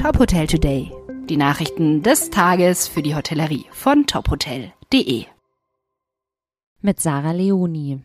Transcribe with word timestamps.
Top 0.00 0.18
Hotel 0.18 0.46
Today. 0.46 0.90
Die 1.28 1.36
Nachrichten 1.36 2.02
des 2.02 2.30
Tages 2.30 2.88
für 2.88 3.02
die 3.02 3.14
Hotellerie 3.14 3.66
von 3.70 4.06
tophotel.de. 4.06 5.26
Mit 6.80 7.00
Sarah 7.00 7.32
Leoni. 7.32 8.00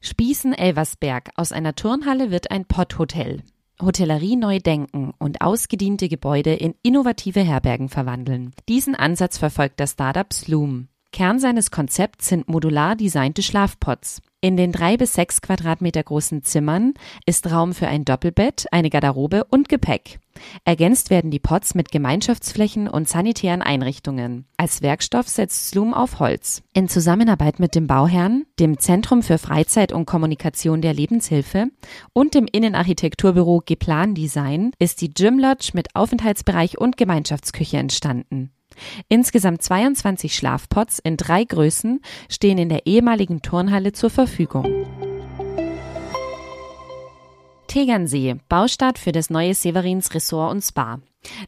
Spießen 0.00 0.52
Elversberg. 0.52 1.30
Aus 1.34 1.50
einer 1.50 1.74
Turnhalle 1.74 2.30
wird 2.30 2.52
ein 2.52 2.66
Potthotel. 2.66 3.42
Hotellerie 3.82 4.36
neu 4.36 4.60
denken 4.60 5.12
und 5.18 5.40
ausgediente 5.40 6.08
Gebäude 6.08 6.54
in 6.54 6.76
innovative 6.84 7.40
Herbergen 7.40 7.88
verwandeln. 7.88 8.52
Diesen 8.68 8.94
Ansatz 8.94 9.36
verfolgt 9.36 9.80
das 9.80 9.94
Startup 9.94 10.32
Sloom. 10.32 10.86
Kern 11.12 11.40
seines 11.40 11.72
Konzepts 11.72 12.28
sind 12.28 12.48
modular 12.48 12.94
designte 12.94 13.42
Schlafpots. 13.42 14.22
In 14.40 14.56
den 14.56 14.70
drei 14.70 14.96
bis 14.96 15.14
sechs 15.14 15.42
Quadratmeter 15.42 16.04
großen 16.04 16.44
Zimmern 16.44 16.94
ist 17.26 17.50
Raum 17.50 17.74
für 17.74 17.88
ein 17.88 18.04
Doppelbett, 18.04 18.66
eine 18.70 18.88
Garderobe 18.88 19.42
und 19.50 19.68
Gepäck. 19.68 20.20
Ergänzt 20.64 21.10
werden 21.10 21.30
die 21.30 21.38
Pots 21.38 21.74
mit 21.74 21.90
Gemeinschaftsflächen 21.90 22.88
und 22.88 23.08
sanitären 23.08 23.62
Einrichtungen. 23.62 24.46
Als 24.56 24.82
Werkstoff 24.82 25.28
setzt 25.28 25.68
Sloom 25.68 25.94
auf 25.94 26.18
Holz. 26.18 26.62
In 26.72 26.88
Zusammenarbeit 26.88 27.58
mit 27.58 27.74
dem 27.74 27.86
Bauherrn, 27.86 28.44
dem 28.58 28.78
Zentrum 28.78 29.22
für 29.22 29.38
Freizeit 29.38 29.92
und 29.92 30.06
Kommunikation 30.06 30.82
der 30.82 30.94
Lebenshilfe 30.94 31.68
und 32.12 32.34
dem 32.34 32.46
Innenarchitekturbüro 32.50 33.62
Geplan 33.64 34.14
Design 34.14 34.72
ist 34.78 35.00
die 35.00 35.12
Gym 35.12 35.38
Lodge 35.38 35.70
mit 35.74 35.94
Aufenthaltsbereich 35.94 36.78
und 36.78 36.96
Gemeinschaftsküche 36.96 37.78
entstanden. 37.78 38.50
Insgesamt 39.08 39.62
22 39.62 40.34
Schlafpots 40.34 40.98
in 41.00 41.16
drei 41.16 41.44
Größen 41.44 42.00
stehen 42.28 42.58
in 42.58 42.68
der 42.68 42.86
ehemaligen 42.86 43.42
Turnhalle 43.42 43.92
zur 43.92 44.10
Verfügung. 44.10 44.79
Tegernsee, 47.70 48.34
Baustart 48.48 48.98
für 48.98 49.12
das 49.12 49.30
neue 49.30 49.54
Severins 49.54 50.12
Resort 50.12 50.50
und 50.50 50.60
Spa. 50.60 50.98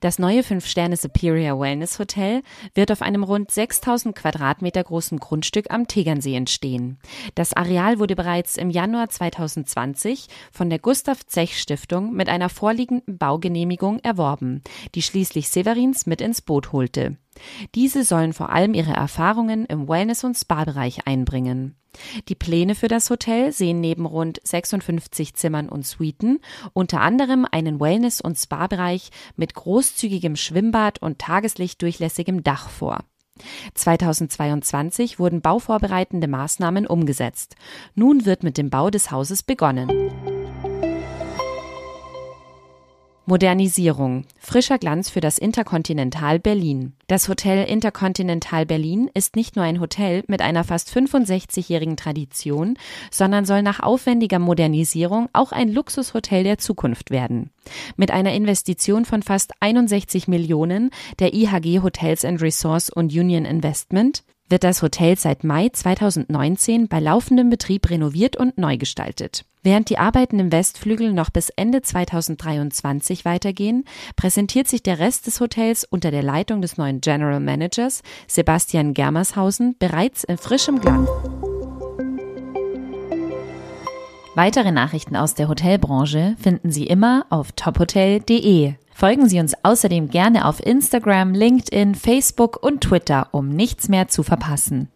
Das 0.00 0.18
neue 0.18 0.40
5-Sterne 0.40 0.96
Superior 0.96 1.60
Wellness 1.60 1.98
Hotel 1.98 2.42
wird 2.74 2.90
auf 2.90 3.02
einem 3.02 3.22
rund 3.22 3.50
6000 3.50 4.16
Quadratmeter 4.16 4.82
großen 4.82 5.18
Grundstück 5.18 5.70
am 5.70 5.86
Tegernsee 5.86 6.34
entstehen. 6.34 6.98
Das 7.34 7.52
Areal 7.52 7.98
wurde 7.98 8.16
bereits 8.16 8.56
im 8.56 8.70
Januar 8.70 9.08
2020 9.08 10.26
von 10.52 10.70
der 10.70 10.78
Gustav 10.80 11.24
Zech 11.26 11.60
Stiftung 11.60 12.12
mit 12.14 12.28
einer 12.28 12.48
vorliegenden 12.48 13.18
Baugenehmigung 13.18 14.00
erworben, 14.00 14.62
die 14.94 15.02
schließlich 15.02 15.48
Severins 15.48 16.06
mit 16.06 16.20
ins 16.20 16.42
Boot 16.42 16.72
holte. 16.72 17.16
Diese 17.74 18.04
sollen 18.04 18.32
vor 18.32 18.50
allem 18.50 18.74
ihre 18.74 18.92
Erfahrungen 18.92 19.64
im 19.66 19.88
Wellness- 19.88 20.24
und 20.24 20.36
Spa-Bereich 20.36 21.06
einbringen. 21.06 21.76
Die 22.28 22.34
Pläne 22.34 22.74
für 22.74 22.88
das 22.88 23.10
Hotel 23.10 23.52
sehen 23.52 23.80
neben 23.80 24.06
rund 24.06 24.40
56 24.44 25.34
Zimmern 25.34 25.68
und 25.68 25.84
Suiten 25.84 26.40
unter 26.72 27.00
anderem 27.00 27.46
einen 27.50 27.80
Wellness- 27.80 28.20
und 28.20 28.38
Spa-Bereich 28.38 29.10
mit 29.36 29.54
großzügigem 29.60 30.36
Schwimmbad 30.36 31.02
und 31.02 31.18
tageslichtdurchlässigem 31.18 32.42
Dach 32.42 32.70
vor. 32.70 33.04
2022 33.74 35.18
wurden 35.18 35.42
bauvorbereitende 35.42 36.28
Maßnahmen 36.28 36.86
umgesetzt. 36.86 37.56
Nun 37.94 38.24
wird 38.24 38.42
mit 38.42 38.56
dem 38.56 38.70
Bau 38.70 38.88
des 38.88 39.10
Hauses 39.10 39.42
begonnen. 39.42 40.39
Modernisierung. 43.30 44.24
Frischer 44.40 44.76
Glanz 44.76 45.08
für 45.08 45.20
das 45.20 45.38
Interkontinental 45.38 46.40
Berlin. 46.40 46.94
Das 47.06 47.28
Hotel 47.28 47.64
Interkontinental 47.64 48.66
Berlin 48.66 49.08
ist 49.14 49.36
nicht 49.36 49.54
nur 49.54 49.64
ein 49.64 49.78
Hotel 49.78 50.24
mit 50.26 50.42
einer 50.42 50.64
fast 50.64 50.90
65-jährigen 50.90 51.96
Tradition, 51.96 52.76
sondern 53.12 53.44
soll 53.44 53.62
nach 53.62 53.78
aufwendiger 53.78 54.40
Modernisierung 54.40 55.28
auch 55.32 55.52
ein 55.52 55.72
Luxushotel 55.72 56.42
der 56.42 56.58
Zukunft 56.58 57.12
werden. 57.12 57.50
Mit 57.96 58.10
einer 58.10 58.32
Investition 58.32 59.04
von 59.04 59.22
fast 59.22 59.52
61 59.60 60.26
Millionen 60.26 60.90
der 61.20 61.32
IHG 61.32 61.82
Hotels 61.82 62.24
and 62.24 62.42
Resorts 62.42 62.90
und 62.90 63.12
Union 63.12 63.44
Investment 63.44 64.24
wird 64.50 64.64
das 64.64 64.82
Hotel 64.82 65.16
seit 65.16 65.44
Mai 65.44 65.68
2019 65.68 66.88
bei 66.88 67.00
laufendem 67.00 67.48
Betrieb 67.48 67.88
renoviert 67.88 68.36
und 68.36 68.58
neu 68.58 68.76
gestaltet. 68.76 69.44
Während 69.62 69.90
die 69.90 69.98
Arbeiten 69.98 70.38
im 70.38 70.52
Westflügel 70.52 71.12
noch 71.12 71.30
bis 71.30 71.50
Ende 71.50 71.82
2023 71.82 73.24
weitergehen, 73.24 73.84
präsentiert 74.16 74.68
sich 74.68 74.82
der 74.82 74.98
Rest 74.98 75.26
des 75.26 75.40
Hotels 75.40 75.84
unter 75.84 76.10
der 76.10 76.22
Leitung 76.22 76.62
des 76.62 76.78
neuen 76.78 77.00
General 77.00 77.40
Managers 77.40 78.02
Sebastian 78.26 78.94
Germershausen 78.94 79.76
bereits 79.78 80.24
in 80.24 80.38
frischem 80.38 80.80
Glanz. 80.80 81.08
Weitere 84.34 84.72
Nachrichten 84.72 85.16
aus 85.16 85.34
der 85.34 85.48
Hotelbranche 85.48 86.36
finden 86.40 86.70
Sie 86.70 86.86
immer 86.86 87.26
auf 87.28 87.52
tophotel.de. 87.52 88.74
Folgen 89.00 89.30
Sie 89.30 89.40
uns 89.40 89.54
außerdem 89.62 90.10
gerne 90.10 90.46
auf 90.46 90.60
Instagram, 90.60 91.32
LinkedIn, 91.32 91.94
Facebook 91.94 92.62
und 92.62 92.82
Twitter, 92.82 93.28
um 93.32 93.48
nichts 93.48 93.88
mehr 93.88 94.08
zu 94.08 94.22
verpassen. 94.22 94.88